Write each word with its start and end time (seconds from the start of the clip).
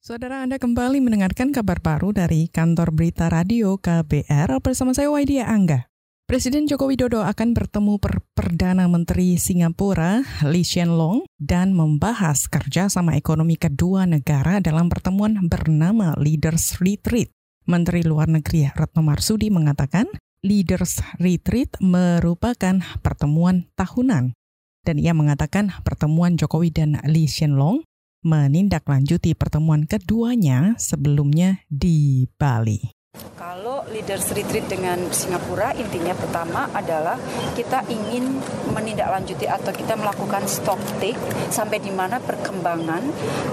Saudara 0.00 0.40
Anda 0.40 0.56
kembali 0.56 1.04
mendengarkan 1.04 1.52
kabar 1.52 1.76
baru 1.76 2.16
dari 2.16 2.48
kantor 2.48 2.88
berita 2.88 3.28
radio 3.28 3.76
KBR 3.76 4.48
bersama 4.64 4.96
saya 4.96 5.12
Waidia 5.12 5.44
Angga. 5.44 5.92
Presiden 6.24 6.64
Joko 6.64 6.88
Widodo 6.88 7.20
akan 7.20 7.52
bertemu 7.52 8.00
per 8.00 8.24
Perdana 8.32 8.88
Menteri 8.88 9.36
Singapura 9.36 10.24
Lee 10.48 10.64
Hsien 10.64 10.96
Loong 10.96 11.28
dan 11.36 11.76
membahas 11.76 12.48
kerjasama 12.48 13.12
ekonomi 13.12 13.60
kedua 13.60 14.08
negara 14.08 14.64
dalam 14.64 14.88
pertemuan 14.88 15.36
bernama 15.44 16.16
Leaders 16.16 16.80
Retreat. 16.80 17.28
Menteri 17.68 18.00
Luar 18.00 18.32
Negeri 18.32 18.72
Retno 18.72 19.04
Marsudi 19.04 19.52
mengatakan 19.52 20.08
Leaders 20.40 21.04
Retreat 21.20 21.76
merupakan 21.76 22.80
pertemuan 23.04 23.68
tahunan. 23.76 24.32
Dan 24.80 24.96
ia 24.96 25.12
mengatakan 25.12 25.76
pertemuan 25.84 26.40
Jokowi 26.40 26.72
dan 26.72 26.96
Lee 27.04 27.28
Hsien 27.28 27.60
Loong 27.60 27.84
menindaklanjuti 28.20 29.32
pertemuan 29.32 29.88
keduanya 29.88 30.76
sebelumnya 30.76 31.64
di 31.68 32.28
Bali. 32.36 32.99
Kalau 33.40 33.82
leaders 33.88 34.30
retreat 34.36 34.68
dengan 34.68 35.10
Singapura 35.16 35.72
intinya 35.72 36.12
pertama 36.12 36.68
adalah 36.76 37.16
kita 37.56 37.82
ingin 37.88 38.38
menindaklanjuti 38.76 39.48
atau 39.48 39.72
kita 39.74 39.98
melakukan 39.98 40.44
stock 40.44 40.78
take 41.02 41.18
sampai 41.48 41.82
di 41.82 41.88
mana 41.88 42.22
perkembangan 42.22 43.02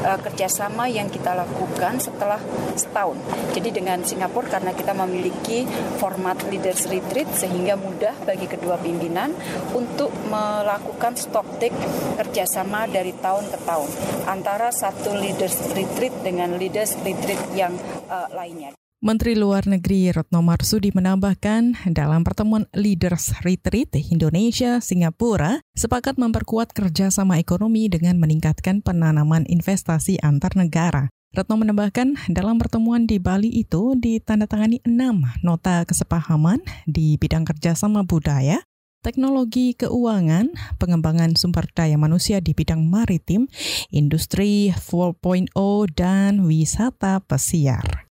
uh, 0.06 0.20
kerjasama 0.22 0.92
yang 0.92 1.10
kita 1.10 1.34
lakukan 1.34 2.04
setelah 2.04 2.36
setahun. 2.78 3.16
Jadi 3.58 3.74
dengan 3.74 4.06
Singapura 4.06 4.60
karena 4.60 4.76
kita 4.76 4.92
memiliki 4.92 5.66
format 5.98 6.38
leaders 6.52 6.86
retreat 6.92 7.34
sehingga 7.34 7.74
mudah 7.74 8.14
bagi 8.28 8.46
kedua 8.46 8.78
pimpinan 8.78 9.34
untuk 9.74 10.14
melakukan 10.30 11.18
stock 11.18 11.48
take 11.58 11.74
kerjasama 12.20 12.86
dari 12.86 13.16
tahun 13.18 13.50
ke 13.50 13.58
tahun 13.66 13.90
antara 14.30 14.70
satu 14.70 15.18
leaders 15.18 15.74
retreat 15.74 16.14
dengan 16.22 16.54
leaders 16.62 16.94
retreat 17.02 17.42
yang 17.58 17.74
uh, 18.14 18.30
lainnya. 18.36 18.77
Menteri 18.98 19.38
Luar 19.38 19.70
Negeri 19.70 20.10
Retno 20.10 20.42
Marsudi 20.42 20.90
menambahkan 20.90 21.94
dalam 21.94 22.26
pertemuan 22.26 22.66
Leaders 22.74 23.30
Retreat 23.46 23.94
Indonesia 24.10 24.82
Singapura 24.82 25.62
sepakat 25.78 26.18
memperkuat 26.18 26.74
kerjasama 26.74 27.38
ekonomi 27.38 27.94
dengan 27.94 28.18
meningkatkan 28.18 28.82
penanaman 28.82 29.46
investasi 29.46 30.18
antar 30.26 30.58
negara. 30.58 31.14
Retno 31.30 31.62
menambahkan 31.62 32.34
dalam 32.34 32.58
pertemuan 32.58 33.06
di 33.06 33.22
Bali 33.22 33.54
itu 33.54 33.94
ditandatangani 33.94 34.82
enam 34.82 35.30
nota 35.46 35.86
kesepahaman 35.86 36.66
di 36.90 37.22
bidang 37.22 37.46
kerjasama 37.46 38.02
budaya, 38.02 38.66
teknologi 39.06 39.78
keuangan, 39.78 40.50
pengembangan 40.82 41.38
sumber 41.38 41.70
daya 41.70 42.02
manusia 42.02 42.42
di 42.42 42.58
bidang 42.58 42.90
maritim, 42.90 43.46
industri 43.94 44.74
4.0, 44.74 45.54
dan 45.94 46.50
wisata 46.50 47.22
pesiar. 47.22 48.07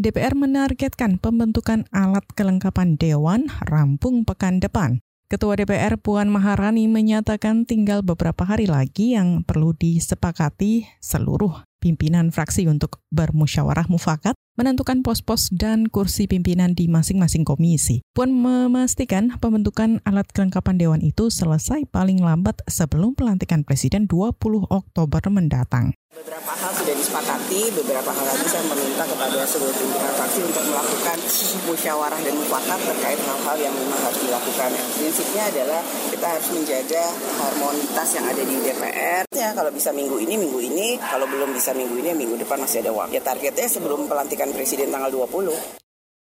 DPR 0.00 0.32
menargetkan 0.32 1.20
pembentukan 1.20 1.84
alat 1.92 2.24
kelengkapan 2.32 2.96
Dewan 2.96 3.52
rampung 3.68 4.24
pekan 4.24 4.56
depan. 4.56 5.04
Ketua 5.28 5.52
DPR 5.52 6.00
Puan 6.00 6.32
Maharani 6.32 6.88
menyatakan 6.88 7.68
tinggal 7.68 8.00
beberapa 8.00 8.44
hari 8.48 8.64
lagi 8.64 9.12
yang 9.12 9.44
perlu 9.44 9.76
disepakati 9.76 10.88
seluruh 11.00 11.64
pimpinan 11.76 12.32
fraksi 12.32 12.64
untuk 12.72 13.01
bermusyawarah 13.12 13.86
mufakat 13.92 14.34
menentukan 14.56 15.00
pos-pos 15.00 15.48
dan 15.48 15.88
kursi 15.88 16.28
pimpinan 16.28 16.76
di 16.76 16.84
masing-masing 16.88 17.44
komisi. 17.44 18.04
Puan 18.12 18.32
memastikan 18.36 19.32
pembentukan 19.40 20.04
alat 20.04 20.28
kelengkapan 20.32 20.76
dewan 20.76 21.00
itu 21.00 21.32
selesai 21.32 21.88
paling 21.88 22.20
lambat 22.20 22.60
sebelum 22.68 23.16
pelantikan 23.16 23.64
Presiden 23.64 24.04
20 24.04 24.68
Oktober 24.68 25.22
mendatang. 25.32 25.96
Beberapa 26.12 26.52
hal 26.52 26.72
sudah 26.76 26.92
disepakati, 26.92 27.72
beberapa 27.72 28.12
hal 28.12 28.26
lagi 28.28 28.44
saya 28.44 28.68
meminta 28.68 29.08
kepada 29.08 29.48
seluruh 29.48 29.72
pimpinan 29.72 30.12
fraksi 30.12 30.44
untuk 30.44 30.60
melakukan 30.68 31.16
musyawarah 31.64 32.20
dan 32.20 32.34
mufakat 32.36 32.80
terkait 32.84 33.16
hal-hal 33.16 33.56
yang 33.56 33.72
memang 33.72 33.96
harus 33.96 34.20
dilakukan. 34.20 34.70
Prinsipnya 35.00 35.48
adalah 35.48 35.80
kita 36.12 36.26
harus 36.28 36.48
menjaga 36.52 37.04
harmonitas 37.40 38.08
yang 38.12 38.28
ada 38.28 38.42
di 38.44 38.56
DPR. 38.60 39.22
Ya, 39.32 39.48
kalau 39.56 39.72
bisa 39.72 39.88
minggu 39.96 40.20
ini, 40.20 40.36
minggu 40.36 40.60
ini. 40.60 41.00
Kalau 41.00 41.24
belum 41.24 41.56
bisa 41.56 41.72
minggu 41.72 41.96
ini, 41.96 42.12
minggu 42.12 42.36
depan 42.44 42.60
masih 42.60 42.84
ada 42.84 42.92
waktu. 42.92 43.01
Ya 43.10 43.18
targetnya 43.18 43.66
sebelum 43.66 44.06
pelantikan 44.06 44.46
Presiden 44.54 44.94
tanggal 44.94 45.10
20. 45.10 45.82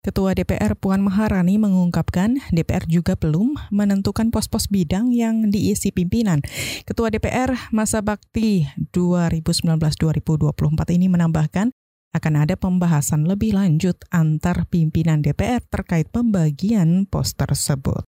Ketua 0.07 0.39
DPR 0.39 0.79
Puan 0.79 1.03
Maharani 1.03 1.59
mengungkapkan 1.59 2.39
DPR 2.55 2.87
juga 2.87 3.19
belum 3.19 3.59
menentukan 3.75 4.31
pos-pos 4.31 4.71
bidang 4.71 5.11
yang 5.11 5.51
diisi 5.51 5.91
pimpinan. 5.91 6.47
Ketua 6.87 7.11
DPR 7.11 7.51
masa 7.75 8.07
bakti 8.07 8.71
2019-2024 8.95 10.95
ini 10.95 11.11
menambahkan 11.11 11.75
akan 12.15 12.35
ada 12.39 12.55
pembahasan 12.55 13.27
lebih 13.27 13.59
lanjut 13.59 13.99
antar 14.15 14.71
pimpinan 14.71 15.27
DPR 15.27 15.59
terkait 15.67 16.07
pembagian 16.15 17.11
pos 17.11 17.35
tersebut. 17.35 18.07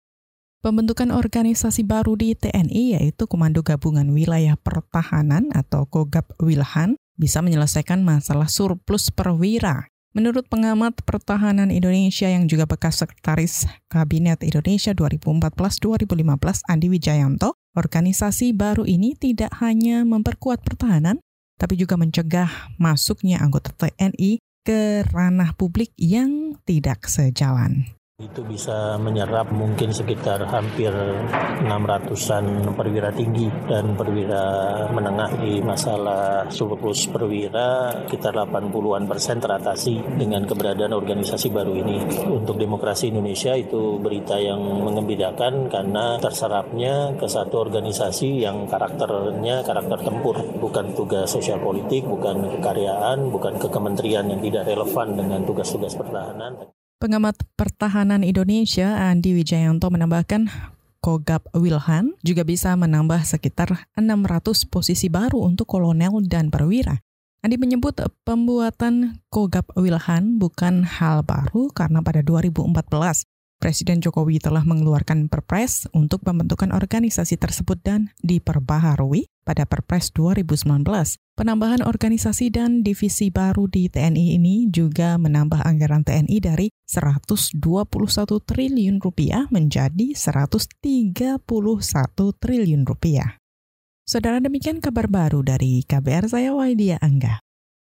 Pembentukan 0.61 1.17
organisasi 1.17 1.81
baru 1.87 2.13
di 2.13 2.37
TNI 2.37 3.01
yaitu 3.01 3.25
Komando 3.25 3.65
Gabungan 3.65 4.13
Wilayah 4.13 4.61
Pertahanan 4.61 5.49
atau 5.57 5.89
Kogab 5.89 6.29
Wilhan 6.45 7.01
bisa 7.17 7.41
menyelesaikan 7.41 8.05
masalah 8.05 8.49
surplus 8.49 9.11
perwira 9.11 9.89
Menurut 10.17 10.49
pengamat 10.49 11.05
pertahanan 11.05 11.69
Indonesia 11.69 12.25
yang 12.25 12.49
juga 12.49 12.65
bekas 12.65 13.05
sekretaris 13.05 13.69
Kabinet 13.93 14.41
Indonesia 14.41 14.97
2014-2015 14.97 16.65
Andi 16.73 16.89
Wijayanto, 16.89 17.53
organisasi 17.77 18.57
baru 18.57 18.89
ini 18.89 19.13
tidak 19.13 19.53
hanya 19.61 20.09
memperkuat 20.09 20.65
pertahanan, 20.65 21.21
tapi 21.61 21.77
juga 21.77 22.01
mencegah 22.01 22.49
masuknya 22.81 23.45
anggota 23.45 23.77
TNI 23.77 24.41
ke 24.65 25.05
ranah 25.13 25.53
publik 25.53 25.93
yang 26.01 26.57
tidak 26.65 27.05
sejalan. 27.13 27.85
Itu 28.17 28.49
bisa 28.49 28.97
menyerap 28.97 29.53
mungkin 29.53 29.93
sekitar 29.93 30.41
hampir 30.49 30.89
600-an 30.89 32.73
perwira 32.73 33.13
tinggi 33.13 33.45
dan 33.69 33.93
perwira 33.93 34.41
menengah 34.89 35.37
di 35.37 35.61
masalah 35.61 36.49
surplus 36.49 37.13
perwira 37.13 37.93
sekitar 38.09 38.33
80-an 38.41 39.05
persen 39.05 39.37
teratasi 39.37 40.17
dengan 40.17 40.49
keberadaan 40.49 40.97
organisasi 40.97 41.53
baru 41.53 41.77
ini. 41.77 42.25
Untuk 42.25 42.57
demokrasi 42.57 43.13
Indonesia 43.13 43.53
itu 43.53 44.01
berita 44.01 44.41
yang 44.41 44.65
mengembirakan 44.65 45.69
karena 45.69 46.17
terserapnya 46.17 47.21
ke 47.21 47.29
satu 47.29 47.69
organisasi 47.69 48.41
yang 48.41 48.65
karakternya 48.65 49.61
karakter 49.61 50.09
tempur, 50.09 50.41
bukan 50.57 50.97
tugas 50.97 51.29
sosial 51.29 51.61
politik, 51.61 52.09
bukan 52.09 52.49
kekaryaan, 52.57 53.29
bukan 53.29 53.61
kekementerian 53.61 54.25
yang 54.25 54.41
tidak 54.41 54.73
relevan 54.73 55.21
dengan 55.21 55.45
tugas-tugas 55.45 55.93
pertahanan. 56.01 56.77
Pengamat 56.97 57.37
pertahanan 57.61 58.25
Indonesia 58.25 58.97
Andi 58.97 59.37
Wijayanto 59.37 59.93
menambahkan 59.93 60.49
Kogab 61.05 61.45
Wilhan 61.53 62.17
juga 62.25 62.41
bisa 62.41 62.73
menambah 62.73 63.21
sekitar 63.21 63.93
600 64.01 64.65
posisi 64.73 65.13
baru 65.13 65.45
untuk 65.45 65.69
kolonel 65.69 66.25
dan 66.25 66.49
perwira. 66.49 67.05
Andi 67.45 67.61
menyebut 67.61 68.01
pembuatan 68.25 69.21
Kogab 69.29 69.77
Wilhan 69.77 70.41
bukan 70.41 70.89
hal 70.89 71.21
baru 71.21 71.69
karena 71.69 72.01
pada 72.01 72.25
2014 72.25 72.65
Presiden 73.57 74.05
Jokowi 74.05 74.37
telah 74.37 74.69
mengeluarkan 74.69 75.33
Perpres 75.33 75.89
untuk 75.97 76.21
pembentukan 76.21 76.77
organisasi 76.77 77.41
tersebut 77.41 77.81
dan 77.81 78.13
diperbaharui 78.21 79.33
pada 79.49 79.65
Perpres 79.65 80.13
2019. 80.13 80.85
Penambahan 81.37 81.81
organisasi 81.81 82.53
dan 82.53 82.85
divisi 82.85 83.33
baru 83.33 83.65
di 83.65 83.89
TNI 83.89 84.37
ini 84.37 84.69
juga 84.69 85.17
menambah 85.17 85.65
anggaran 85.65 86.05
TNI 86.05 86.37
dari 86.41 86.67
121 86.85 87.57
triliun 88.45 89.01
rupiah 89.01 89.49
menjadi 89.49 90.13
131 90.13 91.41
triliun 92.37 92.83
rupiah. 92.85 93.41
Saudara 94.07 94.39
demikian 94.39 94.85
kabar 94.85 95.09
baru 95.09 95.43
dari 95.43 95.81
KBR 95.83 96.31
saya 96.31 96.53
Waidia 96.53 97.01
Angga. 97.01 97.46